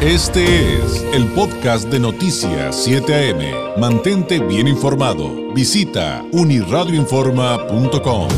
Este 0.00 0.76
es 0.76 1.02
el 1.12 1.26
podcast 1.32 1.88
de 1.88 1.98
Noticias 1.98 2.84
7 2.84 3.32
AM. 3.32 3.80
Mantente 3.80 4.38
bien 4.38 4.68
informado. 4.68 5.52
Visita 5.52 6.24
uniradioinforma.com. 6.30 8.28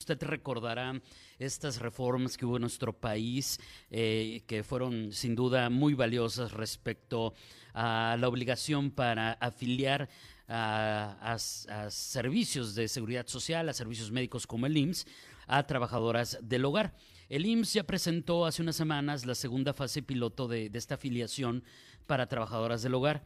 Usted 0.00 0.22
recordará 0.22 0.98
estas 1.38 1.78
reformas 1.78 2.38
que 2.38 2.46
hubo 2.46 2.56
en 2.56 2.62
nuestro 2.62 2.94
país, 2.94 3.60
eh, 3.90 4.42
que 4.46 4.62
fueron 4.62 5.12
sin 5.12 5.34
duda 5.34 5.68
muy 5.68 5.92
valiosas 5.92 6.52
respecto 6.52 7.34
a 7.65 7.65
la 7.76 8.28
obligación 8.28 8.90
para 8.90 9.32
afiliar 9.32 10.08
a, 10.48 11.34
a 11.34 11.90
servicios 11.90 12.74
de 12.74 12.88
seguridad 12.88 13.26
social, 13.26 13.68
a 13.68 13.72
servicios 13.72 14.10
médicos 14.10 14.46
como 14.46 14.66
el 14.66 14.76
IMSS 14.76 15.06
a 15.46 15.66
trabajadoras 15.66 16.38
del 16.42 16.64
hogar. 16.64 16.94
El 17.28 17.46
IMSS 17.46 17.74
ya 17.74 17.84
presentó 17.84 18.46
hace 18.46 18.62
unas 18.62 18.76
semanas 18.76 19.26
la 19.26 19.34
segunda 19.34 19.72
fase 19.72 20.02
piloto 20.02 20.46
de, 20.46 20.70
esta 20.74 20.94
afiliación 20.94 21.64
para 22.06 22.28
trabajadoras 22.28 22.82
del 22.82 22.94
hogar. 22.94 23.24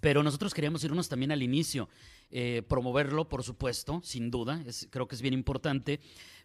Pero 0.00 0.22
nosotros 0.22 0.54
queríamos 0.54 0.82
irnos 0.82 1.08
también 1.08 1.30
al 1.30 1.42
inicio, 1.42 1.88
eh, 2.30 2.62
promoverlo, 2.68 3.28
por 3.28 3.42
supuesto, 3.42 4.00
sin 4.02 4.30
duda, 4.30 4.62
creo 4.90 5.06
que 5.06 5.14
es 5.14 5.22
bien 5.22 5.34
importante, 5.34 6.00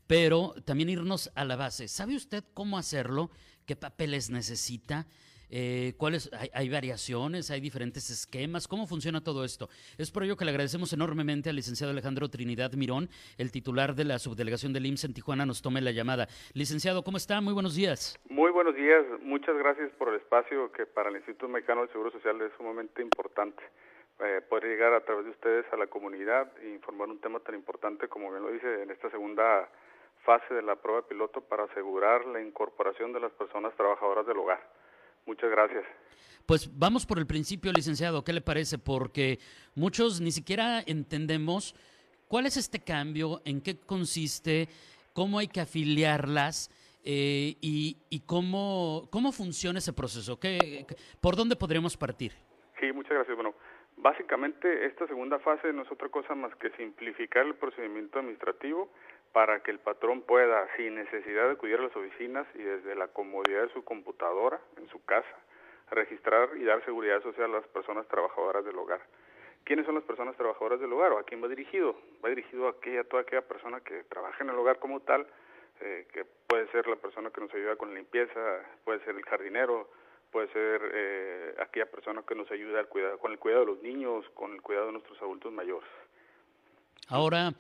pero 0.08 0.54
también 0.66 0.90
irnos 0.90 1.32
a 1.36 1.46
la 1.46 1.56
base. 1.56 1.88
¿Sabe 1.88 2.16
usted 2.16 2.44
cómo 2.54 2.78
hacerlo? 2.78 3.32
¿Qué 3.66 3.76
papeles 3.76 4.30
necesita? 4.30 5.08
Eh, 5.50 5.94
¿cuáles, 5.98 6.30
hay, 6.54 6.70
variaciones? 6.70 7.52
¿Hay 7.52 7.62
diferentes 7.62 8.10
esquemas? 8.10 8.68
¿Cómo 8.68 8.88
funciona 8.88 9.24
todo 9.24 9.44
esto? 9.44 9.70
Es 9.98 10.12
por 10.12 10.24
ello 10.24 10.38
que 10.38 10.46
le 10.46 10.52
agradecemos 10.52 10.94
enormemente 10.94 11.50
al 11.50 11.56
licenciado 11.56 11.92
Alejandro 11.92 12.30
Trinidad 12.30 12.74
Mirón, 12.74 13.10
el 13.38 13.52
titular 13.52 13.96
de 13.96 14.06
la 14.06 14.20
subdelegación 14.20 14.74
del 14.74 14.86
IMSS 14.86 15.06
en 15.06 15.14
Tijuana, 15.14 15.46
nos 15.46 15.62
tome 15.62 15.82
la 15.82 15.92
llamada. 15.92 16.28
Licenciado, 16.54 17.04
¿cómo 17.04 17.18
está? 17.18 17.42
Muy 17.42 17.54
buenos 17.54 17.76
días. 17.76 18.20
Muy 18.30 18.52
buenos 18.52 18.76
días. 18.76 19.06
Muchas 19.22 19.56
gracias 19.58 19.92
por 19.98 20.10
el 20.10 20.16
espacio 20.16 20.72
que 20.72 20.86
para 20.86 21.10
el 21.10 21.18
Instituto 21.18 21.48
Mexicano 21.48 21.82
del 21.82 21.92
Seguro 21.92 22.12
Social 22.12 22.42
es 22.42 22.52
sumamente 22.58 23.02
importante. 23.02 23.64
Eh, 24.20 24.42
poder 24.48 24.64
llegar 24.64 24.94
a 24.94 25.04
través 25.04 25.26
de 25.26 25.32
ustedes 25.32 25.66
a 25.74 25.78
la 25.78 25.88
comunidad 25.88 26.50
e 26.62 26.70
informar 26.70 27.10
un 27.10 27.20
tema 27.20 27.42
tan 27.42 27.54
importante 27.54 28.08
como 28.08 28.32
bien 28.32 28.44
lo 28.44 28.50
dice 28.50 28.84
en 28.84 28.90
esta 28.90 29.10
segunda 29.10 29.68
fase 30.24 30.54
de 30.54 30.62
la 30.62 30.78
prueba 30.78 31.06
piloto 31.06 31.42
para 31.42 31.66
asegurar 31.66 32.26
la 32.26 32.42
incorporación 32.42 33.12
de 33.12 33.20
las 33.20 33.34
personas 33.34 33.76
trabajadoras 33.76 34.26
del 34.26 34.38
hogar. 34.38 34.62
Muchas 35.26 35.50
gracias. 35.50 35.84
Pues 36.46 36.70
vamos 36.78 37.06
por 37.06 37.18
el 37.18 37.26
principio, 37.26 37.72
licenciado. 37.72 38.24
¿Qué 38.24 38.32
le 38.32 38.42
parece? 38.42 38.78
Porque 38.78 39.40
muchos 39.74 40.22
ni 40.22 40.32
siquiera 40.32 40.84
entendemos 40.86 41.76
cuál 42.28 42.46
es 42.46 42.58
este 42.58 42.84
cambio, 42.84 43.42
en 43.46 43.62
qué 43.62 43.80
consiste, 43.80 44.68
cómo 45.14 45.40
hay 45.40 45.48
que 45.48 45.62
afiliarlas 45.62 46.70
eh, 47.04 47.56
y, 47.62 48.24
cómo, 48.26 49.08
cómo 49.12 49.32
funciona 49.32 49.80
ese 49.80 49.94
proceso. 49.94 50.40
¿Qué, 50.40 50.86
¿Por 51.22 51.36
dónde 51.36 51.56
podríamos 51.56 51.98
partir? 51.98 52.34
Sí, 52.80 52.92
muchas 52.92 53.14
gracias. 53.14 53.36
Bueno, 53.36 53.56
básicamente 53.98 54.86
esta 54.86 55.08
segunda 55.08 55.40
fase 55.40 55.74
no 55.74 55.84
es 55.84 55.92
otra 55.92 56.10
cosa 56.10 56.36
más 56.36 56.56
que 56.56 56.70
simplificar 56.72 57.46
el 57.46 57.56
procedimiento 57.56 58.20
administrativo 58.20 58.92
para 59.36 59.60
que 59.60 59.70
el 59.70 59.80
patrón 59.80 60.22
pueda, 60.22 60.66
sin 60.78 60.96
necesidad 60.96 61.48
de 61.48 61.52
acudir 61.52 61.78
a 61.78 61.84
las 61.84 61.96
oficinas 61.98 62.48
y 62.54 62.60
desde 62.60 62.96
la 62.96 63.10
comodidad 63.10 63.64
de 63.64 63.74
su 63.74 63.84
computadora, 63.84 64.62
en 64.78 64.88
su 64.88 65.04
casa, 65.04 65.36
registrar 65.92 66.52
y 66.56 66.64
dar 66.64 66.86
seguridad 66.86 67.22
social 67.22 67.52
a 67.52 67.58
las 67.58 67.68
personas 67.68 68.08
trabajadoras 68.08 68.64
del 68.64 68.78
hogar. 68.78 69.02
¿Quiénes 69.66 69.86
son 69.86 69.96
las 69.96 70.06
personas 70.06 70.38
trabajadoras 70.38 70.80
del 70.80 70.94
hogar 70.94 71.12
o 71.12 71.18
a 71.18 71.24
quién 71.24 71.44
va 71.44 71.50
dirigido? 71.50 71.98
Va 72.24 72.30
dirigido 72.30 72.68
a 72.68 72.70
aquella, 72.70 73.04
toda 73.04 73.24
aquella 73.24 73.42
persona 73.42 73.82
que 73.82 74.06
trabaja 74.06 74.42
en 74.42 74.52
el 74.52 74.56
hogar 74.56 74.80
como 74.80 75.02
tal, 75.02 75.28
eh, 75.82 76.08
que 76.14 76.24
puede 76.48 76.72
ser 76.72 76.88
la 76.88 76.96
persona 76.96 77.30
que 77.30 77.42
nos 77.42 77.54
ayuda 77.54 77.76
con 77.76 77.90
la 77.90 77.96
limpieza, 77.96 78.62
puede 78.86 79.04
ser 79.04 79.18
el 79.18 79.26
jardinero, 79.26 79.90
puede 80.32 80.48
ser 80.54 80.82
eh, 80.94 81.56
aquella 81.60 81.88
persona 81.88 82.24
que 82.26 82.36
nos 82.36 82.50
ayuda 82.52 82.86
con 82.86 83.34
el 83.34 83.40
cuidado 83.40 83.66
de 83.66 83.72
los 83.74 83.84
niños, 83.84 84.24
con 84.30 84.54
el 84.54 84.62
cuidado 84.62 84.86
de 84.86 84.92
nuestros 84.94 85.22
adultos 85.22 85.52
mayores. 85.52 85.90
Ahora, 87.08 87.54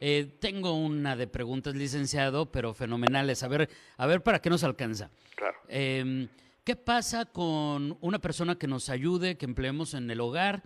eh, 0.00 0.26
tengo 0.40 0.74
una 0.74 1.16
de 1.16 1.26
preguntas, 1.26 1.74
licenciado, 1.74 2.50
pero 2.50 2.74
fenomenales. 2.74 3.42
A 3.42 3.48
ver, 3.48 3.68
a 3.96 4.06
ver 4.06 4.22
para 4.22 4.40
qué 4.40 4.50
nos 4.50 4.64
alcanza. 4.64 5.10
Claro. 5.36 5.58
Em, 5.68 6.28
¿Qué 6.64 6.76
pasa 6.76 7.24
con 7.24 7.96
una 8.00 8.18
persona 8.18 8.58
que 8.58 8.66
nos 8.66 8.90
ayude, 8.90 9.38
que 9.38 9.46
empleemos 9.46 9.94
en 9.94 10.10
el 10.10 10.20
hogar, 10.20 10.62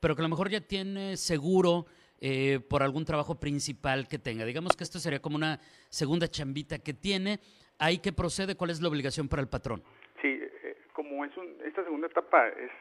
pero 0.00 0.16
que 0.16 0.22
a 0.22 0.24
lo 0.24 0.28
mejor 0.28 0.50
ya 0.50 0.60
tiene 0.60 1.16
seguro 1.16 1.86
eh, 2.20 2.58
por 2.68 2.82
algún 2.82 3.04
trabajo 3.04 3.38
principal 3.38 4.08
que 4.08 4.18
tenga? 4.18 4.44
Digamos 4.44 4.74
que 4.74 4.82
esto 4.82 4.98
sería 4.98 5.20
como 5.20 5.36
una 5.36 5.60
segunda 5.88 6.26
chambita 6.26 6.78
que 6.78 6.94
tiene. 6.94 7.38
¿Ahí 7.78 7.98
qué 7.98 8.12
procede? 8.12 8.56
¿Cuál 8.56 8.70
es 8.70 8.80
la 8.80 8.88
obligación 8.88 9.28
para 9.28 9.40
el 9.40 9.48
patrón? 9.48 9.84
Sí, 10.20 10.28
eh, 10.28 10.78
como 10.92 11.24
es 11.24 11.30
esta 11.64 11.84
segunda 11.84 12.08
etapa 12.08 12.48
es, 12.48 12.72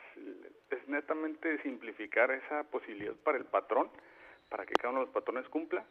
es 0.72 0.88
netamente 0.88 1.62
simplificar 1.62 2.32
esa 2.32 2.64
posibilidad 2.64 3.14
para 3.24 3.38
el 3.38 3.46
patrón 3.46 3.90
para 4.50 4.66
que 4.66 4.74
cada 4.74 4.90
uno 4.90 5.00
de 5.00 5.06
los 5.06 5.14
patrones 5.14 5.48
cumpla. 5.50 5.86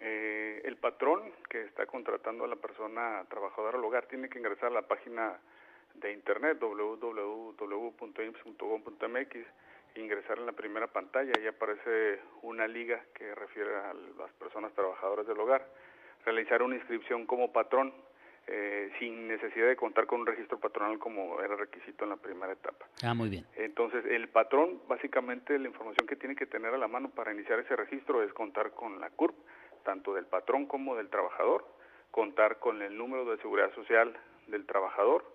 Eh, 0.00 0.62
el 0.64 0.76
patrón 0.76 1.32
que 1.48 1.62
está 1.62 1.86
contratando 1.86 2.44
a 2.44 2.48
la 2.48 2.56
persona 2.56 3.24
trabajadora 3.28 3.78
al 3.78 3.84
hogar 3.84 4.06
tiene 4.06 4.28
que 4.28 4.38
ingresar 4.38 4.66
a 4.66 4.74
la 4.74 4.82
página 4.82 5.40
de 5.94 6.12
internet 6.12 6.58
www.ims.gov.mx 6.60 7.58
e 9.94 10.00
ingresar 10.00 10.38
en 10.38 10.46
la 10.46 10.52
primera 10.52 10.86
pantalla 10.86 11.32
y 11.42 11.46
aparece 11.46 12.20
una 12.42 12.68
liga 12.68 13.04
que 13.14 13.34
refiere 13.34 13.74
a 13.74 13.92
las 13.92 14.32
personas 14.34 14.72
trabajadoras 14.74 15.26
del 15.26 15.40
hogar. 15.40 15.66
Realizar 16.24 16.62
una 16.62 16.76
inscripción 16.76 17.26
como 17.26 17.52
patrón 17.52 17.92
eh, 18.50 18.90
sin 18.98 19.28
necesidad 19.28 19.66
de 19.66 19.76
contar 19.76 20.06
con 20.06 20.20
un 20.20 20.26
registro 20.26 20.58
patronal 20.58 20.98
como 20.98 21.38
era 21.42 21.54
requisito 21.54 22.04
en 22.04 22.10
la 22.10 22.16
primera 22.16 22.50
etapa. 22.50 22.86
Ah, 23.04 23.12
muy 23.12 23.28
bien. 23.28 23.44
Entonces, 23.56 24.02
el 24.06 24.28
patrón, 24.28 24.80
básicamente 24.88 25.58
la 25.58 25.68
información 25.68 26.06
que 26.06 26.16
tiene 26.16 26.34
que 26.34 26.46
tener 26.46 26.72
a 26.72 26.78
la 26.78 26.88
mano 26.88 27.10
para 27.10 27.30
iniciar 27.34 27.58
ese 27.58 27.76
registro 27.76 28.22
es 28.22 28.32
contar 28.32 28.70
con 28.70 29.00
la 29.00 29.10
CURP, 29.10 29.34
tanto 29.84 30.14
del 30.14 30.24
patrón 30.24 30.64
como 30.64 30.96
del 30.96 31.10
trabajador, 31.10 31.66
contar 32.10 32.58
con 32.58 32.80
el 32.80 32.96
número 32.96 33.26
de 33.26 33.36
seguridad 33.42 33.70
social 33.74 34.16
del 34.46 34.64
trabajador, 34.64 35.30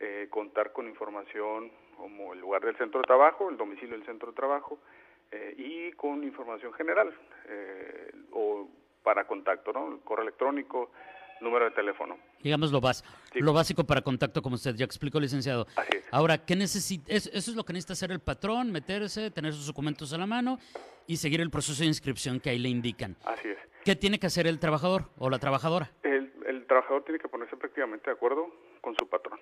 eh, 0.00 0.26
contar 0.30 0.72
con 0.72 0.88
información 0.88 1.70
como 1.96 2.32
el 2.32 2.40
lugar 2.40 2.64
del 2.64 2.76
centro 2.78 3.00
de 3.00 3.06
trabajo, 3.06 3.48
el 3.48 3.56
domicilio 3.56 3.96
del 3.96 4.04
centro 4.06 4.30
de 4.30 4.34
trabajo 4.34 4.80
eh, 5.30 5.54
y 5.56 5.92
con 5.92 6.24
información 6.24 6.72
general 6.72 7.14
o 8.32 8.68
para 9.04 9.24
contacto, 9.24 9.72
¿no? 9.72 9.86
El 9.92 10.00
correo 10.00 10.24
electrónico, 10.24 10.90
número 11.40 11.66
de 11.66 11.70
teléfono. 11.72 12.16
Digamos 12.42 12.72
lo, 12.72 12.80
básico, 12.80 13.08
lo 13.34 13.52
básico 13.52 13.84
para 13.84 14.02
contacto, 14.02 14.42
como 14.42 14.54
usted 14.56 14.74
ya 14.74 14.84
explicó, 14.84 15.20
licenciado. 15.20 15.66
Así 15.76 15.90
es. 15.96 16.04
Ahora, 16.10 16.38
¿qué 16.44 16.56
necesita? 16.56 17.12
Eso 17.12 17.30
es 17.32 17.54
lo 17.54 17.64
que 17.64 17.72
necesita 17.72 17.94
hacer 17.94 18.12
el 18.12 18.20
patrón, 18.20 18.72
meterse, 18.72 19.30
tener 19.30 19.52
sus 19.52 19.66
documentos 19.66 20.12
a 20.12 20.18
la 20.18 20.26
mano 20.26 20.58
y 21.06 21.16
seguir 21.16 21.40
el 21.40 21.50
proceso 21.50 21.82
de 21.82 21.88
inscripción 21.88 22.40
que 22.40 22.50
ahí 22.50 22.58
le 22.58 22.68
indican. 22.68 23.16
Así 23.24 23.48
es. 23.48 23.58
¿Qué 23.84 23.96
tiene 23.96 24.18
que 24.18 24.26
hacer 24.26 24.46
el 24.46 24.58
trabajador 24.58 25.04
o 25.18 25.30
la 25.30 25.38
trabajadora? 25.38 25.90
El, 26.02 26.32
el 26.46 26.66
trabajador 26.66 27.04
tiene 27.04 27.18
que 27.18 27.28
ponerse 27.28 27.56
prácticamente 27.56 28.10
de 28.10 28.16
acuerdo 28.16 28.48
con 28.80 28.96
su 28.98 29.08
patrón. 29.08 29.38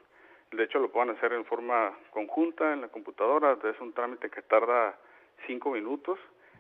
De 0.53 0.65
hecho, 0.65 0.79
lo 0.79 0.93
pueden 0.93 1.11
hacer 1.11 1.33
en 1.33 1.45
forma 1.45 1.93
conjunta 2.11 2.73
en 2.73 2.83
la 2.83 2.89
computadora. 2.89 3.59
Es 3.65 3.81
un 3.81 3.93
trámite 3.93 4.31
que 4.31 4.43
tarda 4.43 4.97
cinco 5.47 5.71
minutos. 5.71 6.19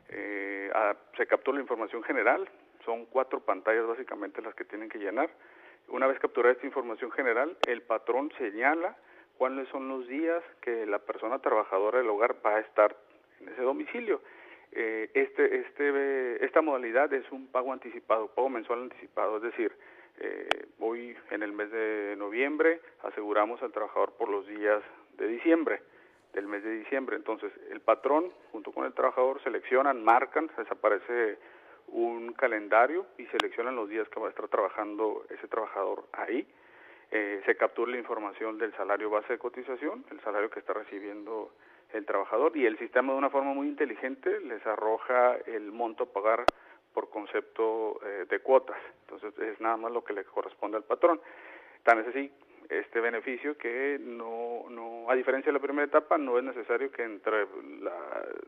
Eh, 0.08 0.70
se 1.16 1.26
captura 1.26 1.56
la 1.56 1.62
información 1.62 2.02
general, 2.02 2.48
son 2.84 3.06
cuatro 3.06 3.40
pantallas 3.40 3.86
básicamente 3.86 4.42
las 4.42 4.54
que 4.54 4.64
tienen 4.64 4.88
que 4.88 4.98
llenar. 4.98 5.30
Una 5.88 6.06
vez 6.06 6.18
capturada 6.18 6.52
esta 6.52 6.66
información 6.66 7.10
general, 7.10 7.56
el 7.66 7.82
patrón 7.82 8.32
señala 8.38 8.96
cuáles 9.36 9.68
son 9.68 9.88
los 9.88 10.06
días 10.06 10.42
que 10.60 10.86
la 10.86 10.98
persona 10.98 11.40
trabajadora 11.40 11.98
del 11.98 12.08
hogar 12.08 12.36
va 12.44 12.56
a 12.56 12.60
estar 12.60 12.96
en 13.40 13.48
ese 13.48 13.62
domicilio. 13.62 14.20
Eh, 14.72 15.10
este, 15.14 15.60
este, 15.60 16.44
esta 16.44 16.62
modalidad 16.62 17.12
es 17.12 17.30
un 17.30 17.46
pago 17.48 17.72
anticipado, 17.72 18.28
pago 18.28 18.48
mensual 18.48 18.82
anticipado, 18.82 19.36
es 19.36 19.42
decir, 19.42 19.72
eh, 20.18 20.48
hoy 20.80 21.16
en 21.30 21.42
el 21.42 21.52
mes 21.52 21.70
de 21.70 22.14
noviembre 22.16 22.80
aseguramos 23.02 23.62
al 23.62 23.72
trabajador 23.72 24.12
por 24.12 24.28
los 24.28 24.46
días 24.46 24.82
de 25.16 25.26
diciembre, 25.28 25.82
del 26.32 26.46
mes 26.46 26.62
de 26.64 26.70
diciembre. 26.78 27.16
Entonces, 27.16 27.52
el 27.70 27.80
patrón 27.80 28.32
junto 28.52 28.72
con 28.72 28.84
el 28.84 28.94
trabajador 28.94 29.42
seleccionan, 29.42 30.02
marcan, 30.02 30.50
desaparece 30.56 31.38
un 31.88 32.32
calendario 32.32 33.06
y 33.18 33.26
seleccionan 33.26 33.76
los 33.76 33.88
días 33.88 34.08
que 34.08 34.20
va 34.20 34.26
a 34.26 34.30
estar 34.30 34.48
trabajando 34.48 35.24
ese 35.30 35.48
trabajador 35.48 36.04
ahí. 36.12 36.46
Eh, 37.10 37.42
se 37.46 37.56
captura 37.56 37.92
la 37.92 37.98
información 37.98 38.58
del 38.58 38.74
salario 38.74 39.10
base 39.10 39.34
de 39.34 39.38
cotización, 39.38 40.04
el 40.10 40.20
salario 40.20 40.50
que 40.50 40.60
está 40.60 40.72
recibiendo 40.72 41.52
el 41.92 42.06
trabajador 42.06 42.56
y 42.56 42.66
el 42.66 42.78
sistema 42.78 43.12
de 43.12 43.18
una 43.18 43.30
forma 43.30 43.54
muy 43.54 43.68
inteligente 43.68 44.40
les 44.40 44.66
arroja 44.66 45.36
el 45.46 45.70
monto 45.70 46.04
a 46.04 46.12
pagar 46.12 46.44
por 46.92 47.10
concepto 47.10 48.00
eh, 48.04 48.26
de 48.28 48.38
cuotas. 48.40 48.78
Entonces 49.02 49.38
es 49.38 49.60
nada 49.60 49.76
más 49.76 49.92
lo 49.92 50.02
que 50.02 50.12
le 50.12 50.24
corresponde 50.24 50.76
al 50.76 50.84
patrón. 50.84 51.20
Tan 51.84 52.00
es 52.00 52.08
así 52.08 52.32
este 52.68 53.00
beneficio 53.00 53.56
que 53.58 53.98
no, 54.00 54.64
no, 54.70 55.10
a 55.10 55.14
diferencia 55.14 55.50
de 55.50 55.58
la 55.58 55.64
primera 55.64 55.86
etapa, 55.86 56.18
no 56.18 56.38
es 56.38 56.44
necesario 56.44 56.90
que 56.90 57.02
entre 57.02 57.46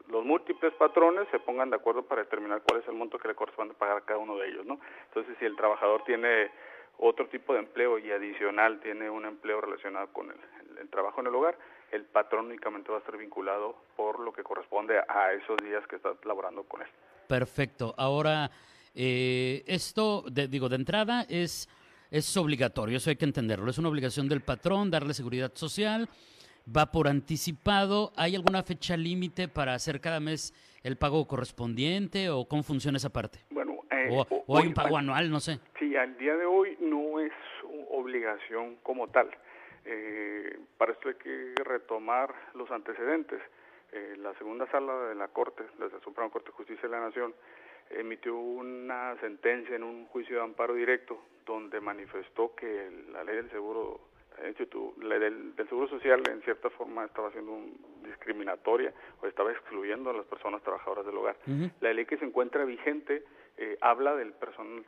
los 0.08 0.24
múltiples 0.24 0.72
patrones 0.74 1.28
se 1.30 1.38
pongan 1.38 1.70
de 1.70 1.76
acuerdo 1.76 2.02
para 2.02 2.22
determinar 2.22 2.62
cuál 2.62 2.80
es 2.80 2.88
el 2.88 2.94
monto 2.94 3.18
que 3.18 3.28
le 3.28 3.34
corresponde 3.34 3.74
pagar 3.74 3.98
a 3.98 4.00
cada 4.02 4.18
uno 4.18 4.36
de 4.36 4.48
ellos, 4.48 4.64
¿no? 4.66 4.80
Entonces, 5.08 5.36
si 5.38 5.44
el 5.44 5.56
trabajador 5.56 6.04
tiene 6.04 6.50
otro 6.98 7.28
tipo 7.28 7.52
de 7.52 7.60
empleo 7.60 7.98
y 7.98 8.10
adicional 8.10 8.80
tiene 8.80 9.10
un 9.10 9.26
empleo 9.26 9.60
relacionado 9.60 10.08
con 10.12 10.30
el, 10.30 10.88
trabajo 10.88 11.20
en 11.20 11.26
el 11.26 11.34
hogar, 11.34 11.58
el 11.90 12.04
patrón 12.04 12.46
únicamente 12.46 12.90
va 12.90 12.96
a 12.96 13.00
estar 13.00 13.16
vinculado 13.16 13.76
por 13.96 14.20
lo 14.20 14.32
que 14.32 14.42
corresponde 14.42 14.98
a 14.98 15.32
esos 15.32 15.56
días 15.58 15.86
que 15.88 15.96
está 15.96 16.14
laborando 16.24 16.62
con 16.64 16.80
él. 16.82 16.88
Perfecto. 17.28 17.94
Ahora, 17.98 18.50
eh, 18.94 19.62
esto, 19.66 20.24
digo, 20.30 20.68
de 20.68 20.76
entrada 20.76 21.26
es, 21.28 21.68
es 22.10 22.36
obligatorio, 22.36 22.96
eso 22.96 23.10
hay 23.10 23.16
que 23.16 23.24
entenderlo. 23.24 23.70
Es 23.70 23.78
una 23.78 23.88
obligación 23.88 24.28
del 24.28 24.40
patrón 24.40 24.90
darle 24.90 25.14
seguridad 25.14 25.52
social, 25.54 26.08
va 26.74 26.86
por 26.90 27.08
anticipado. 27.08 28.12
¿Hay 28.16 28.34
alguna 28.34 28.62
fecha 28.62 28.96
límite 28.96 29.48
para 29.48 29.74
hacer 29.74 30.00
cada 30.00 30.20
mes 30.20 30.54
el 30.82 30.96
pago 30.96 31.26
correspondiente 31.26 32.30
o 32.30 32.46
cómo 32.46 32.62
funciona 32.62 32.96
esa 32.96 33.10
parte? 33.10 33.40
Bueno, 33.50 33.78
eh, 33.90 34.08
o, 34.46 34.58
hay 34.58 34.68
un 34.68 34.74
pago 34.74 34.96
anual, 34.96 35.30
no 35.30 35.40
sé. 35.40 35.60
Sí, 35.78 35.96
al 35.96 36.16
día 36.18 36.36
de 36.36 36.46
hoy 36.46 36.76
no 36.80 37.20
es 37.20 37.32
obligación 37.90 38.76
como 38.82 39.08
tal. 39.08 39.28
Eh, 39.84 40.58
para 40.78 40.92
esto 40.92 41.08
hay 41.08 41.14
que 41.14 41.54
retomar 41.64 42.34
los 42.54 42.70
antecedentes. 42.70 43.40
Eh, 43.92 44.16
la 44.18 44.34
segunda 44.34 44.68
sala 44.70 44.92
de 45.08 45.14
la 45.14 45.28
Corte, 45.28 45.62
de 45.78 45.88
la 45.88 46.00
Suprema 46.00 46.28
Corte 46.30 46.50
de 46.50 46.56
Justicia 46.56 46.82
de 46.82 46.88
la 46.88 47.00
Nación, 47.00 47.34
emitió 47.90 48.36
una 48.36 49.16
sentencia 49.20 49.76
en 49.76 49.82
un 49.82 50.06
juicio 50.06 50.36
de 50.36 50.42
amparo 50.42 50.74
directo 50.74 51.20
donde 51.44 51.80
manifestó 51.80 52.54
que 52.54 52.90
la 53.12 53.24
ley 53.24 53.36
del 53.36 53.50
seguro 53.50 54.00
la 55.00 55.18
del, 55.18 55.56
del, 55.56 55.68
Seguro 55.68 55.88
Social 55.88 56.22
en 56.28 56.42
cierta 56.42 56.68
forma 56.70 57.06
estaba 57.06 57.30
siendo 57.32 57.52
un, 57.52 57.74
discriminatoria 58.04 58.92
o 59.22 59.26
estaba 59.26 59.50
excluyendo 59.50 60.10
a 60.10 60.12
las 60.12 60.26
personas 60.26 60.62
trabajadoras 60.62 61.06
del 61.06 61.16
hogar. 61.16 61.36
La 61.80 61.92
ley 61.92 62.04
que 62.04 62.18
se 62.18 62.24
encuentra 62.24 62.64
vigente 62.64 63.24
eh, 63.56 63.78
habla 63.80 64.14
del 64.14 64.32
personal 64.32 64.84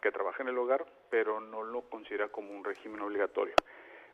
que 0.00 0.12
trabaja 0.12 0.42
en 0.44 0.50
el 0.50 0.58
hogar, 0.58 0.86
pero 1.10 1.40
no 1.40 1.64
lo 1.64 1.82
considera 1.82 2.28
como 2.28 2.52
un 2.52 2.62
régimen 2.62 3.00
obligatorio. 3.00 3.54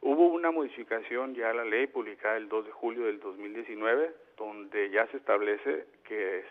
Hubo 0.00 0.28
una 0.28 0.50
modificación 0.50 1.34
ya 1.34 1.50
a 1.50 1.54
la 1.54 1.64
ley 1.64 1.86
publicada 1.86 2.38
el 2.38 2.48
2 2.48 2.66
de 2.66 2.72
julio 2.72 3.04
del 3.04 3.20
2019, 3.20 4.14
donde 4.38 4.90
ya 4.90 5.06
se 5.08 5.18
establece 5.18 5.86
que 6.04 6.44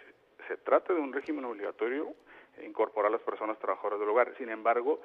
se 0.48 0.57
trata 0.57 0.94
de 0.94 1.00
un 1.00 1.13
régimen 1.13 1.45
obligatorio 1.45 2.13
incorporar 2.62 3.10
a 3.10 3.13
las 3.13 3.22
personas 3.22 3.57
trabajadoras 3.60 4.00
del 4.00 4.10
hogar. 4.10 4.34
Sin 4.38 4.50
embargo, 4.50 5.01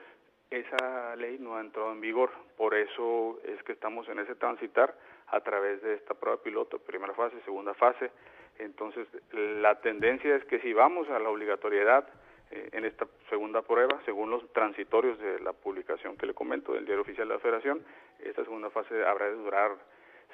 esa 0.51 1.17
ley 1.17 1.39
no 1.39 1.57
ha 1.57 1.61
entrado 1.61 1.93
en 1.93 2.01
vigor, 2.01 2.31
por 2.57 2.75
eso 2.75 3.39
es 3.45 3.63
que 3.65 3.73
estamos 3.73 4.09
en 4.09 4.19
ese 4.19 4.35
transitar 4.35 4.95
a 5.29 5.41
través 5.41 5.83
de 5.83 5.95
esta 5.95 6.15
prueba 6.15 6.43
piloto, 6.43 6.79
primera 6.79 7.15
fase, 7.15 7.37
segunda 7.45 7.75
fase. 7.75 8.11
Entonces, 8.59 9.07
la 9.33 9.81
tendencia 9.81 10.35
es 10.35 10.45
que 10.47 10.59
si 10.61 10.73
vamos 10.73 11.09
a 11.11 11.19
la 11.19 11.29
obligatoriedad 11.29 12.09
eh, 12.51 12.71
en 12.73 12.85
esta 12.85 13.07
segunda 13.29 13.63
prueba, 13.63 14.01
según 14.05 14.31
los 14.31 14.51
transitorios 14.53 15.19
de 15.19 15.39
la 15.41 15.53
publicación 15.53 16.17
que 16.17 16.27
le 16.27 16.35
comento 16.35 16.73
del 16.73 16.87
Diario 16.87 17.03
Oficial 17.03 17.29
de 17.29 17.35
la 17.35 17.41
Federación, 17.41 17.85
esta 18.19 18.43
segunda 18.43 18.71
fase 18.71 19.05
habrá 19.05 19.27
de 19.27 19.35
durar 19.35 19.73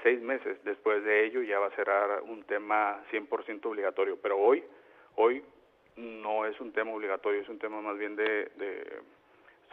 seis 0.03 0.21
meses. 0.23 0.63
Después 0.65 1.03
de 1.05 1.27
ello 1.27 1.43
ya 1.43 1.59
va 1.59 1.67
a 1.67 1.77
ser 1.77 1.89
un 2.23 2.45
tema 2.45 3.03
100% 3.11 3.67
obligatorio, 3.67 4.17
pero 4.23 4.39
hoy, 4.39 4.63
hoy 5.17 5.43
no 5.97 6.47
es 6.47 6.61
un 6.61 6.73
tema 6.73 6.93
obligatorio, 6.93 7.43
es 7.43 7.49
un 7.49 7.59
tema 7.59 7.81
más 7.81 7.99
bien 7.99 8.17
de 8.17 8.51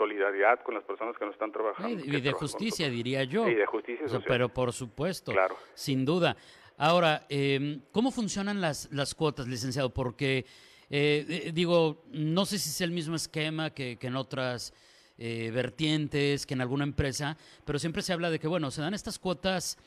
solidaridad 0.01 0.59
con 0.63 0.73
las 0.73 0.83
personas 0.83 1.15
que 1.15 1.25
no 1.25 1.31
están 1.31 1.51
trabajando. 1.51 2.03
Y 2.03 2.21
de, 2.21 2.31
justicia, 2.31 2.89
diría 2.89 3.23
yo. 3.23 3.47
Y 3.47 3.53
de 3.53 3.65
justicia 3.67 4.07
social. 4.07 4.23
pero 4.27 4.49
por 4.49 4.73
supuesto, 4.73 5.31
claro. 5.31 5.55
sin 5.75 6.05
duda. 6.05 6.35
Ahora, 6.77 7.27
em, 7.29 7.81
¿cómo 7.91 8.09
funcionan 8.09 8.59
las, 8.59 8.91
las 8.91 9.13
cuotas, 9.13 9.47
licenciado? 9.47 9.93
Porque, 9.93 10.45
eh, 10.89 11.25
eh, 11.29 11.51
digo, 11.53 12.03
no 12.11 12.45
sé 12.45 12.57
si 12.57 12.69
es 12.69 12.81
el 12.81 12.89
mismo 12.89 13.15
esquema 13.15 13.69
que, 13.69 13.97
que 13.97 14.07
en 14.07 14.15
otras 14.15 14.73
eh, 15.19 15.51
vertientes, 15.53 16.47
que 16.47 16.55
en 16.55 16.61
alguna 16.61 16.83
empresa, 16.83 17.37
pero 17.63 17.77
siempre 17.77 18.01
se 18.01 18.11
habla 18.11 18.31
de 18.31 18.39
que, 18.39 18.47
bueno, 18.47 18.71
se 18.71 18.81
dan 18.81 18.95
estas 18.95 19.19
cuotas 19.19 19.77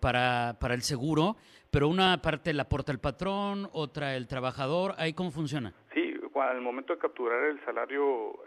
para, 0.00 0.56
para 0.60 0.74
el 0.74 0.82
seguro, 0.82 1.36
pero 1.70 1.88
una 1.88 2.20
parte 2.22 2.52
la 2.52 2.62
aporta 2.62 2.92
el 2.92 3.00
patrón, 3.00 3.68
otra 3.72 4.16
el 4.16 4.26
trabajador. 4.28 4.94
¿Ahí 4.98 5.12
cómo 5.12 5.30
funciona? 5.30 5.72
Sí, 5.92 6.14
al 6.34 6.60
momento 6.60 6.92
de 6.92 6.98
capturar 6.98 7.44
el 7.44 7.64
salario 7.64 8.38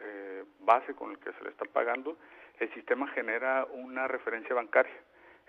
base 0.61 0.93
con 0.93 1.11
el 1.11 1.19
que 1.19 1.31
se 1.31 1.43
le 1.43 1.49
está 1.49 1.65
pagando, 1.65 2.17
el 2.59 2.73
sistema 2.73 3.07
genera 3.09 3.65
una 3.65 4.07
referencia 4.07 4.53
bancaria. 4.53 4.93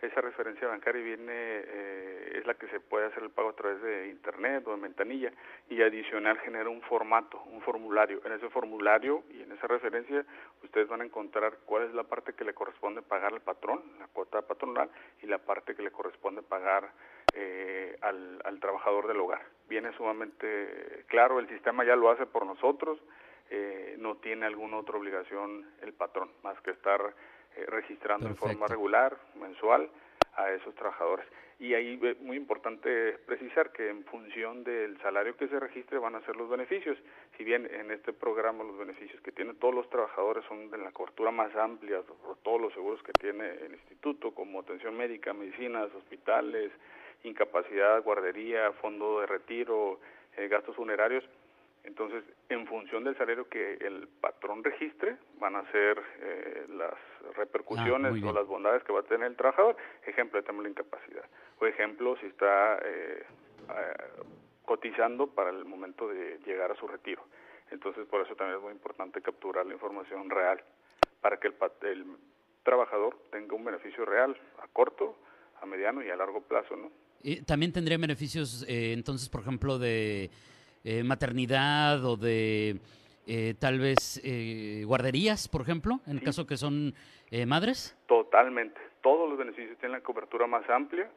Esa 0.00 0.20
referencia 0.20 0.68
bancaria 0.68 1.02
viene, 1.02 1.32
eh, 1.32 2.32
es 2.36 2.46
la 2.46 2.54
que 2.54 2.68
se 2.68 2.78
puede 2.78 3.06
hacer 3.06 3.24
el 3.24 3.30
pago 3.30 3.48
a 3.48 3.56
través 3.56 3.82
de 3.82 4.08
internet 4.08 4.62
o 4.68 4.76
de 4.76 4.80
ventanilla 4.80 5.32
y 5.68 5.82
adicional 5.82 6.38
genera 6.38 6.68
un 6.68 6.82
formato, 6.82 7.42
un 7.46 7.60
formulario. 7.62 8.20
En 8.24 8.32
ese 8.32 8.48
formulario 8.48 9.24
y 9.30 9.42
en 9.42 9.50
esa 9.50 9.66
referencia 9.66 10.24
ustedes 10.62 10.86
van 10.86 11.00
a 11.00 11.04
encontrar 11.04 11.58
cuál 11.64 11.82
es 11.84 11.94
la 11.94 12.04
parte 12.04 12.32
que 12.34 12.44
le 12.44 12.54
corresponde 12.54 13.02
pagar 13.02 13.32
al 13.32 13.40
patrón, 13.40 13.82
la 13.98 14.06
cuota 14.06 14.42
patronal, 14.42 14.88
y 15.20 15.26
la 15.26 15.38
parte 15.38 15.74
que 15.74 15.82
le 15.82 15.90
corresponde 15.90 16.42
pagar 16.42 16.92
eh, 17.34 17.98
al, 18.00 18.40
al 18.44 18.60
trabajador 18.60 19.08
del 19.08 19.18
hogar. 19.18 19.42
Viene 19.68 19.92
sumamente 19.94 21.04
claro, 21.08 21.40
el 21.40 21.48
sistema 21.48 21.84
ya 21.84 21.96
lo 21.96 22.10
hace 22.10 22.24
por 22.24 22.46
nosotros, 22.46 23.00
eh, 23.50 23.96
no 23.98 24.16
tiene 24.18 24.46
alguna 24.46 24.76
otra 24.76 24.96
obligación 24.96 25.66
el 25.82 25.92
patrón, 25.92 26.30
más 26.44 26.60
que 26.60 26.70
estar 26.70 27.00
eh, 27.56 27.64
registrando 27.66 28.26
en 28.26 28.36
forma 28.36 28.66
regular, 28.66 29.16
mensual, 29.40 29.88
a 30.36 30.52
esos 30.52 30.74
trabajadores. 30.74 31.26
Y 31.60 31.74
ahí 31.74 31.98
es 32.00 32.20
muy 32.20 32.36
importante 32.36 33.18
precisar 33.26 33.72
que 33.72 33.88
en 33.88 34.04
función 34.04 34.62
del 34.62 34.96
salario 35.00 35.36
que 35.36 35.48
se 35.48 35.58
registre 35.58 35.98
van 35.98 36.14
a 36.14 36.20
ser 36.20 36.36
los 36.36 36.48
beneficios. 36.48 36.96
Si 37.36 37.42
bien 37.42 37.68
en 37.72 37.90
este 37.90 38.12
programa 38.12 38.62
los 38.62 38.78
beneficios 38.78 39.20
que 39.22 39.32
tienen 39.32 39.56
todos 39.56 39.74
los 39.74 39.90
trabajadores 39.90 40.44
son 40.44 40.70
de 40.70 40.78
la 40.78 40.92
cobertura 40.92 41.32
más 41.32 41.54
amplia 41.56 42.02
por 42.02 42.36
todos 42.38 42.60
los 42.60 42.72
seguros 42.74 43.02
que 43.02 43.12
tiene 43.12 43.50
el 43.50 43.72
instituto, 43.72 44.32
como 44.32 44.60
atención 44.60 44.96
médica, 44.96 45.32
medicinas, 45.32 45.92
hospitales, 45.96 46.70
incapacidad, 47.24 48.04
guardería, 48.04 48.70
fondo 48.80 49.20
de 49.20 49.26
retiro, 49.26 49.98
eh, 50.36 50.46
gastos 50.46 50.76
funerarios, 50.76 51.24
entonces, 51.88 52.22
en 52.50 52.66
función 52.66 53.02
del 53.02 53.16
salario 53.16 53.48
que 53.48 53.78
el 53.80 54.08
patrón 54.20 54.62
registre, 54.62 55.16
van 55.40 55.56
a 55.56 55.72
ser 55.72 55.98
eh, 56.20 56.66
las 56.68 56.92
repercusiones 57.34 58.22
ah, 58.22 58.28
o 58.28 58.32
las 58.34 58.46
bondades 58.46 58.84
que 58.84 58.92
va 58.92 59.00
a 59.00 59.04
tener 59.04 59.26
el 59.26 59.36
trabajador. 59.36 59.74
Ejemplo, 60.06 60.42
tenemos 60.42 60.64
la 60.64 60.68
incapacidad. 60.68 61.24
O 61.58 61.64
ejemplo, 61.64 62.14
si 62.20 62.26
está 62.26 62.78
eh, 62.84 63.24
eh, 63.70 64.22
cotizando 64.66 65.28
para 65.28 65.48
el 65.48 65.64
momento 65.64 66.08
de 66.08 66.38
llegar 66.44 66.70
a 66.70 66.76
su 66.76 66.86
retiro. 66.86 67.24
Entonces, 67.70 68.06
por 68.06 68.20
eso 68.20 68.36
también 68.36 68.58
es 68.58 68.62
muy 68.62 68.72
importante 68.72 69.22
capturar 69.22 69.64
la 69.64 69.72
información 69.72 70.28
real 70.28 70.62
para 71.22 71.38
que 71.38 71.48
el, 71.48 71.54
el 71.88 72.04
trabajador 72.64 73.18
tenga 73.30 73.56
un 73.56 73.64
beneficio 73.64 74.04
real 74.04 74.36
a 74.62 74.68
corto, 74.68 75.16
a 75.62 75.64
mediano 75.64 76.02
y 76.02 76.10
a 76.10 76.16
largo 76.16 76.42
plazo, 76.42 76.76
¿no? 76.76 76.92
Y 77.22 77.42
también 77.42 77.72
tendría 77.72 77.96
beneficios, 77.96 78.64
entonces, 78.68 79.28
por 79.28 79.40
ejemplo, 79.40 79.78
de 79.78 80.30
eh, 80.90 81.04
maternidad 81.04 82.02
o 82.02 82.16
de 82.16 82.80
eh, 83.26 83.52
tal 83.60 83.78
vez 83.78 84.18
eh, 84.24 84.84
guarderías, 84.86 85.46
por 85.46 85.60
ejemplo, 85.60 86.00
en 86.06 86.16
el 86.16 86.22
caso 86.22 86.46
que 86.46 86.56
son 86.56 86.94
madres? 87.46 87.94
Totalmente. 88.06 88.80
Todos 89.02 89.28
los 89.28 89.36
beneficios 89.36 89.76
tienen 89.80 89.98
la 89.98 90.02
cobertura 90.02 90.46
más 90.46 90.64
amplia, 90.70 91.10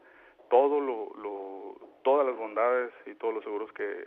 todo 0.50 0.82
lo, 0.82 1.80
todas 2.04 2.28
las 2.28 2.36
bondades 2.36 2.92
y 3.06 3.16
todos 3.16 3.36
los 3.36 3.46
seguros 3.46 3.72
que, 3.72 4.04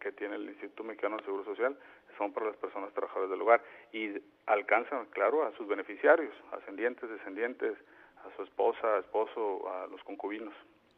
que 0.00 0.10
tiene 0.10 0.34
el 0.34 0.48
Instituto 0.48 0.82
Mexicano 0.82 1.14
del 1.14 1.24
Seguro 1.26 1.44
Social 1.44 1.78
son 2.18 2.32
para 2.32 2.46
las 2.46 2.56
personas 2.56 2.92
trabajadoras 2.92 3.30
del 3.30 3.40
hogar 3.40 3.62
y 3.92 4.18
alcanzan, 4.46 5.06
claro, 5.10 5.46
a 5.46 5.56
sus 5.56 5.68
beneficiarios, 5.68 6.34
ascendientes, 6.50 7.08
descendientes, 7.08 7.78
a 8.18 8.36
su 8.36 8.42
esposa, 8.42 8.98
esposo, 8.98 9.62
a 9.70 9.86
los 9.86 10.02
concubinos. 10.02 10.54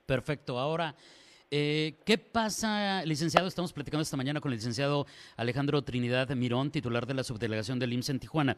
Perfecto. 0.07 0.59
Ahora, 0.59 0.95
eh, 1.51 1.99
¿Qué 2.05 2.19
pasa, 2.19 3.05
licenciado? 3.05 3.47
Estamos 3.47 3.73
platicando 3.73 4.03
esta 4.03 4.17
mañana 4.17 4.41
con 4.41 4.53
el 4.53 4.59
licenciado 4.59 5.07
Alejandro 5.37 5.83
Trinidad 5.83 6.29
Mirón, 6.31 6.71
titular 6.71 7.07
de 7.07 7.15
la 7.15 7.25
subdelegación 7.25 7.79
del 7.79 7.93
IMSS 7.93 8.11
en 8.11 8.21
Tijuana. 8.21 8.57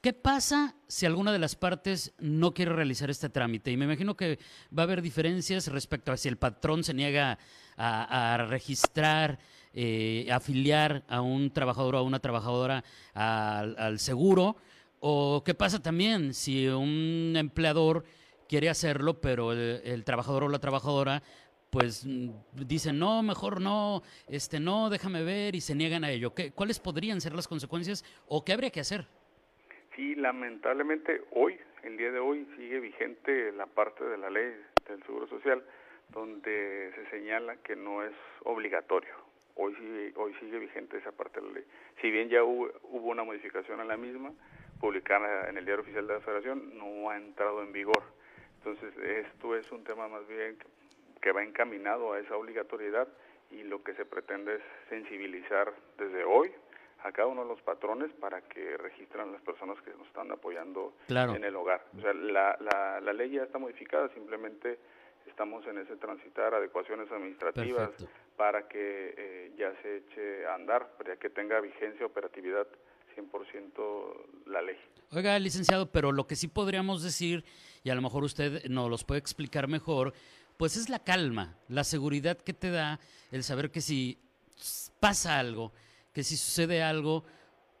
¿Qué 0.00 0.12
pasa 0.12 0.76
si 0.86 1.06
alguna 1.06 1.32
de 1.32 1.38
las 1.38 1.56
partes 1.56 2.14
no 2.18 2.54
quiere 2.54 2.72
realizar 2.72 3.10
este 3.10 3.28
trámite? 3.28 3.72
Y 3.72 3.76
me 3.76 3.84
imagino 3.84 4.16
que 4.16 4.38
va 4.76 4.82
a 4.82 4.84
haber 4.84 5.02
diferencias 5.02 5.66
respecto 5.68 6.12
a 6.12 6.16
si 6.16 6.28
el 6.28 6.38
patrón 6.38 6.84
se 6.84 6.94
niega 6.94 7.38
a, 7.76 8.46
registrar, 8.48 9.38
eh, 9.72 10.28
afiliar 10.32 11.04
a 11.08 11.20
un 11.20 11.50
trabajador 11.50 11.96
o 11.96 11.98
a 11.98 12.02
una 12.02 12.20
trabajadora 12.20 12.84
al, 13.14 13.98
seguro. 13.98 14.56
¿O 15.00 15.42
qué 15.44 15.54
pasa 15.54 15.80
también 15.80 16.32
si 16.32 16.68
un 16.68 17.34
empleador 17.36 18.04
quiere 18.48 18.68
hacerlo, 18.70 19.20
pero 19.20 19.52
el 19.52 20.04
trabajador 20.04 20.44
o 20.44 20.48
la 20.48 20.58
trabajadora 20.58 21.22
pues 21.70 22.04
mm, 22.06 22.30
dicen, 22.66 22.98
no, 22.98 23.22
mejor 23.22 23.60
no, 23.60 24.02
este, 24.28 24.60
no, 24.60 24.90
déjame 24.90 25.22
ver 25.22 25.54
y 25.54 25.60
se 25.60 25.74
niegan 25.74 26.04
a 26.04 26.10
ello. 26.10 26.34
¿Qué, 26.34 26.52
¿Cuáles 26.52 26.78
podrían 26.80 27.20
ser 27.20 27.34
las 27.34 27.48
consecuencias 27.48 28.04
o 28.26 28.44
qué 28.44 28.52
habría 28.52 28.70
que 28.70 28.80
hacer? 28.80 29.06
Sí, 29.96 30.14
lamentablemente 30.14 31.22
hoy, 31.32 31.58
el 31.82 31.96
día 31.96 32.12
de 32.12 32.18
hoy, 32.18 32.46
sigue 32.56 32.80
vigente 32.80 33.52
la 33.52 33.66
parte 33.66 34.04
de 34.04 34.18
la 34.18 34.30
ley 34.30 34.54
del 34.86 35.02
Seguro 35.04 35.26
Social 35.28 35.62
donde 36.10 36.92
se 36.94 37.10
señala 37.10 37.56
que 37.56 37.76
no 37.76 38.02
es 38.02 38.14
obligatorio. 38.44 39.14
hoy 39.56 39.74
sigue, 39.74 40.12
hoy 40.16 40.34
sigue 40.40 40.58
vigente 40.58 40.98
esa 40.98 41.12
parte 41.12 41.40
de 41.40 41.46
la 41.46 41.52
ley. 41.54 41.64
Si 42.00 42.10
bien 42.10 42.28
ya 42.28 42.44
hubo, 42.44 42.70
hubo 42.84 43.08
una 43.08 43.24
modificación 43.24 43.80
en 43.80 43.88
la 43.88 43.96
misma, 43.96 44.32
publicada 44.80 45.48
en 45.48 45.58
el 45.58 45.64
Diario 45.64 45.82
Oficial 45.82 46.06
de 46.06 46.14
la 46.14 46.20
Federación, 46.20 46.78
no 46.78 47.10
ha 47.10 47.16
entrado 47.16 47.62
en 47.62 47.72
vigor. 47.72 48.04
Entonces, 48.58 48.96
esto 48.98 49.56
es 49.56 49.70
un 49.72 49.82
tema 49.82 50.08
más 50.08 50.26
bien 50.28 50.56
que 50.56 50.66
va 51.32 51.42
encaminado 51.42 52.12
a 52.12 52.20
esa 52.20 52.36
obligatoriedad 52.36 53.08
y 53.50 53.62
lo 53.62 53.82
que 53.82 53.94
se 53.94 54.04
pretende 54.04 54.56
es 54.56 54.62
sensibilizar 54.88 55.72
desde 55.96 56.24
hoy 56.24 56.52
a 57.04 57.12
cada 57.12 57.28
uno 57.28 57.42
de 57.42 57.48
los 57.48 57.62
patrones 57.62 58.10
para 58.20 58.42
que 58.42 58.76
registren 58.76 59.32
las 59.32 59.40
personas 59.42 59.80
que 59.82 59.92
nos 59.92 60.06
están 60.08 60.30
apoyando 60.32 60.94
en 61.08 61.44
el 61.44 61.54
hogar. 61.54 61.84
O 61.96 62.00
sea, 62.00 62.12
la, 62.12 62.56
la, 62.60 63.00
la 63.00 63.12
ley 63.12 63.30
ya 63.30 63.44
está 63.44 63.58
modificada, 63.58 64.08
simplemente 64.14 64.78
estamos 65.28 65.64
en 65.66 65.78
ese 65.78 65.96
transitar 65.96 66.54
adecuaciones 66.54 67.10
administrativas 67.10 67.90
para 68.36 68.66
que 68.66 69.14
eh, 69.16 69.52
ya 69.56 69.72
se 69.82 69.98
eche 69.98 70.46
a 70.46 70.54
andar, 70.54 70.90
para 70.96 71.16
que 71.16 71.30
tenga 71.30 71.60
vigencia, 71.60 72.06
operatividad 72.06 72.66
100% 73.16 74.46
la 74.46 74.62
ley. 74.62 74.76
Oiga, 75.12 75.38
licenciado, 75.38 75.90
pero 75.90 76.12
lo 76.12 76.26
que 76.26 76.36
sí 76.36 76.48
podríamos 76.48 77.02
decir, 77.02 77.44
y 77.82 77.90
a 77.90 77.94
lo 77.94 78.02
mejor 78.02 78.24
usted 78.24 78.64
nos 78.68 78.90
los 78.90 79.04
puede 79.04 79.20
explicar 79.20 79.68
mejor, 79.68 80.12
pues 80.58 80.76
es 80.76 80.90
la 80.90 80.98
calma, 80.98 81.56
la 81.68 81.84
seguridad 81.84 82.36
que 82.36 82.52
te 82.52 82.70
da 82.70 83.00
el 83.30 83.44
saber 83.44 83.70
que 83.70 83.80
si 83.80 84.18
pasa 85.00 85.38
algo, 85.38 85.72
que 86.12 86.24
si 86.24 86.36
sucede 86.36 86.82
algo, 86.82 87.24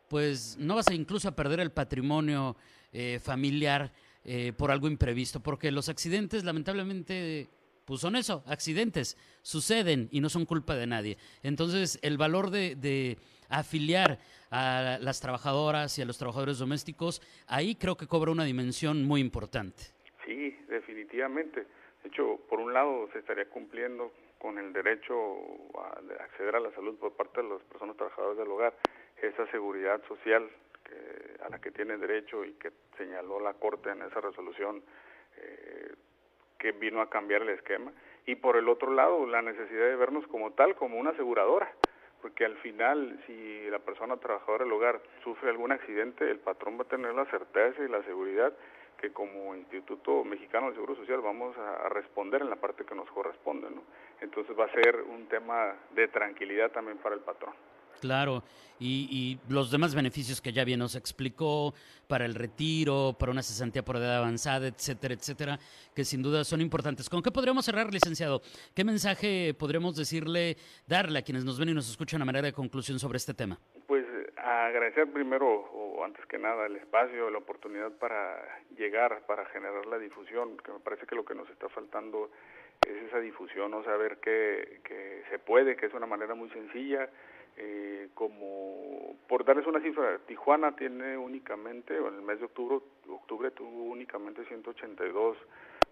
pues 0.08 0.56
no 0.58 0.76
vas 0.76 0.88
a 0.88 0.94
incluso 0.94 1.28
a 1.28 1.34
perder 1.34 1.58
el 1.60 1.72
patrimonio 1.72 2.56
eh, 2.92 3.18
familiar 3.20 3.92
eh, 4.24 4.52
por 4.56 4.70
algo 4.70 4.86
imprevisto, 4.86 5.40
porque 5.40 5.72
los 5.72 5.88
accidentes 5.88 6.44
lamentablemente 6.44 7.48
pues 7.84 8.00
son 8.00 8.14
eso, 8.14 8.44
accidentes, 8.46 9.16
suceden 9.42 10.08
y 10.12 10.20
no 10.20 10.28
son 10.28 10.44
culpa 10.44 10.76
de 10.76 10.86
nadie. 10.86 11.16
Entonces, 11.42 11.98
el 12.02 12.18
valor 12.18 12.50
de, 12.50 12.76
de, 12.76 13.16
afiliar 13.48 14.18
a 14.50 14.98
las 15.00 15.20
trabajadoras 15.20 15.98
y 15.98 16.02
a 16.02 16.04
los 16.04 16.18
trabajadores 16.18 16.58
domésticos, 16.58 17.22
ahí 17.46 17.74
creo 17.74 17.96
que 17.96 18.06
cobra 18.06 18.30
una 18.30 18.44
dimensión 18.44 19.04
muy 19.06 19.22
importante. 19.22 19.84
Sí, 20.26 20.54
definitivamente. 20.68 21.66
Por 22.48 22.60
un 22.60 22.72
lado 22.72 23.08
se 23.12 23.18
estaría 23.18 23.48
cumpliendo 23.48 24.12
con 24.38 24.58
el 24.58 24.72
derecho 24.72 25.14
a 25.78 25.98
acceder 26.24 26.56
a 26.56 26.60
la 26.60 26.70
salud 26.72 26.96
por 26.98 27.12
parte 27.12 27.42
de 27.42 27.48
las 27.48 27.62
personas 27.64 27.96
trabajadoras 27.96 28.38
del 28.38 28.48
hogar, 28.48 28.74
esa 29.20 29.46
seguridad 29.50 30.00
social 30.06 30.48
que, 30.84 31.42
a 31.44 31.48
la 31.48 31.60
que 31.60 31.70
tiene 31.70 31.98
derecho 31.98 32.44
y 32.44 32.52
que 32.54 32.70
señaló 32.96 33.40
la 33.40 33.54
Corte 33.54 33.90
en 33.90 34.02
esa 34.02 34.20
resolución 34.20 34.82
eh, 35.36 35.94
que 36.58 36.72
vino 36.72 37.00
a 37.00 37.10
cambiar 37.10 37.42
el 37.42 37.50
esquema. 37.50 37.92
Y 38.26 38.36
por 38.36 38.56
el 38.56 38.68
otro 38.68 38.92
lado, 38.92 39.26
la 39.26 39.42
necesidad 39.42 39.86
de 39.86 39.96
vernos 39.96 40.26
como 40.28 40.52
tal, 40.52 40.74
como 40.76 40.98
una 40.98 41.10
aseguradora, 41.10 41.72
porque 42.20 42.44
al 42.44 42.56
final, 42.58 43.22
si 43.26 43.68
la 43.70 43.78
persona 43.78 44.16
trabajadora 44.16 44.64
del 44.64 44.72
hogar 44.72 45.00
sufre 45.22 45.50
algún 45.50 45.72
accidente, 45.72 46.28
el 46.30 46.40
patrón 46.40 46.78
va 46.78 46.82
a 46.82 46.88
tener 46.88 47.14
la 47.14 47.26
certeza 47.26 47.82
y 47.82 47.88
la 47.88 48.02
seguridad 48.02 48.52
que 49.00 49.12
como 49.12 49.54
Instituto 49.54 50.24
Mexicano 50.24 50.68
de 50.68 50.74
Seguro 50.74 50.96
Social 50.96 51.20
vamos 51.20 51.56
a, 51.56 51.88
responder 51.88 52.42
en 52.42 52.50
la 52.50 52.56
parte 52.56 52.84
que 52.84 52.94
nos 52.94 53.08
corresponde, 53.10 53.70
¿no? 53.70 53.82
Entonces 54.20 54.58
va 54.58 54.64
a 54.64 54.72
ser 54.72 55.02
un 55.02 55.26
tema 55.26 55.74
de 55.94 56.08
tranquilidad 56.08 56.70
también 56.70 56.98
para 56.98 57.14
el 57.14 57.20
patrón. 57.20 57.54
Claro, 58.00 58.44
y, 58.78 59.08
y, 59.10 59.52
los 59.52 59.72
demás 59.72 59.92
beneficios 59.92 60.40
que 60.40 60.52
ya 60.52 60.64
bien 60.64 60.78
nos 60.78 60.94
explicó 60.94 61.74
para 62.06 62.24
el 62.24 62.36
retiro, 62.36 63.16
para 63.18 63.32
una 63.32 63.42
cesantía 63.42 63.84
por 63.84 63.96
edad 63.96 64.18
avanzada, 64.18 64.68
etcétera, 64.68 65.14
etcétera, 65.14 65.58
que 65.96 66.04
sin 66.04 66.22
duda 66.22 66.44
son 66.44 66.60
importantes. 66.60 67.08
¿Con 67.10 67.20
qué 67.20 67.32
podríamos 67.32 67.64
cerrar, 67.64 67.92
licenciado? 67.92 68.40
¿Qué 68.74 68.84
mensaje 68.84 69.52
podríamos 69.58 69.96
decirle, 69.96 70.56
darle 70.86 71.18
a 71.18 71.22
quienes 71.22 71.44
nos 71.44 71.58
ven 71.58 71.70
y 71.70 71.74
nos 71.74 71.90
escuchan 71.90 72.22
a 72.22 72.24
manera 72.24 72.46
de 72.46 72.52
conclusión 72.52 73.00
sobre 73.00 73.16
este 73.16 73.34
tema? 73.34 73.58
Pues 73.88 74.04
agradecer 74.36 75.12
primero 75.12 75.68
antes 76.04 76.24
que 76.26 76.38
nada 76.38 76.66
el 76.66 76.76
espacio, 76.76 77.30
la 77.30 77.38
oportunidad 77.38 77.92
para 77.92 78.60
llegar, 78.76 79.22
para 79.26 79.44
generar 79.46 79.86
la 79.86 79.98
difusión, 79.98 80.56
que 80.58 80.72
me 80.72 80.80
parece 80.80 81.06
que 81.06 81.14
lo 81.14 81.24
que 81.24 81.34
nos 81.34 81.48
está 81.50 81.68
faltando 81.68 82.30
es 82.86 83.02
esa 83.08 83.18
difusión, 83.20 83.74
o 83.74 83.82
saber 83.84 84.18
que, 84.18 84.80
que 84.84 85.22
se 85.30 85.38
puede, 85.38 85.76
que 85.76 85.86
es 85.86 85.94
una 85.94 86.06
manera 86.06 86.34
muy 86.34 86.48
sencilla, 86.50 87.08
eh, 87.60 88.08
como 88.14 89.16
por 89.26 89.44
darles 89.44 89.66
una 89.66 89.80
cifra, 89.80 90.18
Tijuana 90.26 90.76
tiene 90.76 91.18
únicamente, 91.18 91.96
en 91.96 92.06
el 92.06 92.22
mes 92.22 92.38
de 92.38 92.44
octubre, 92.44 92.78
octubre 93.08 93.50
tuvo 93.50 93.84
únicamente 93.84 94.44
182 94.44 95.36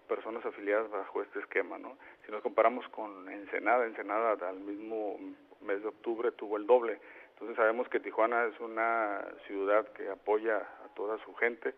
personas 0.07 0.45
afiliadas 0.45 0.89
bajo 0.89 1.21
este 1.21 1.39
esquema, 1.39 1.77
¿no? 1.77 1.97
Si 2.25 2.31
nos 2.31 2.41
comparamos 2.41 2.87
con 2.89 3.29
Ensenada, 3.29 3.85
Ensenada 3.85 4.37
al 4.47 4.61
mismo 4.61 5.17
mes 5.61 5.81
de 5.81 5.89
octubre 5.89 6.31
tuvo 6.31 6.55
el 6.55 6.65
doble, 6.65 6.99
entonces 7.37 7.55
sabemos 7.55 7.87
que 7.89 7.99
Tijuana 7.99 8.45
es 8.45 8.59
una 8.59 9.23
ciudad 9.45 9.87
que 9.89 10.09
apoya 10.09 10.57
a 10.57 10.87
toda 10.95 11.23
su 11.23 11.35
gente 11.35 11.75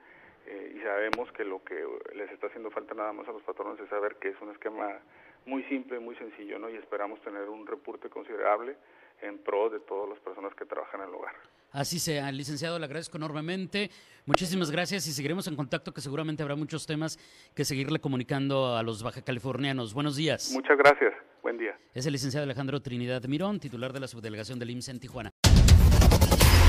eh, 0.48 0.74
y 0.74 0.82
sabemos 0.84 1.30
que 1.34 1.44
lo 1.44 1.62
que 1.66 1.86
les 2.16 2.32
está 2.32 2.48
haciendo 2.48 2.72
falta 2.72 2.94
nada 2.94 3.12
más 3.12 3.28
a 3.28 3.34
los 3.34 3.44
patrones 3.44 3.78
es 3.82 3.90
saber 3.90 4.16
que 4.16 4.30
es 4.30 4.42
un 4.42 4.52
esquema 4.52 5.00
muy 5.46 5.64
simple, 5.64 6.00
muy 6.00 6.16
sencillo, 6.16 6.60
¿no? 6.60 6.70
Y 6.70 6.78
esperamos 6.78 7.22
tener 7.24 7.50
un 7.50 7.68
reporte 7.68 8.10
considerable 8.10 8.78
en 9.22 9.38
pro 9.40 9.70
de 9.70 9.82
todas 9.82 10.08
las 10.08 10.20
personas 10.20 10.56
que 10.56 10.66
trabajan 10.66 11.02
en 11.02 11.10
el 11.10 11.16
hogar. 11.16 11.36
Así 11.74 12.00
sea, 12.00 12.32
licenciado, 12.32 12.80
le 12.80 12.86
agradezco 12.86 13.18
enormemente. 13.18 13.92
Muchísimas 14.26 14.72
gracias 14.72 15.06
y 15.08 15.12
seguiremos 15.12 15.46
en 15.48 15.58
contacto, 15.58 15.94
que 15.94 16.00
seguramente 16.00 16.42
habrá 16.42 16.56
muchos 16.56 16.88
temas 16.88 17.20
que 17.54 17.66
seguirle 17.66 18.00
comunicando 18.00 18.78
a 18.78 18.84
los 18.84 19.04
baja 19.04 19.22
californianos. 19.22 19.94
Buenos 19.94 20.16
días. 20.16 20.52
Muchas 20.54 20.78
gracias. 20.78 21.14
Buen 21.42 21.58
día. 21.58 21.78
Es 21.94 22.06
el 22.06 22.14
licenciado 22.14 22.44
Alejandro 22.44 22.82
Trinidad 22.82 23.24
Mirón, 23.26 23.60
titular 23.60 23.94
de 23.94 24.00
la 24.00 24.08
subdelegación 24.08 24.58
del 24.58 24.72
IMSS 24.72 24.90
en 24.90 25.00
Tijuana. 25.00 25.32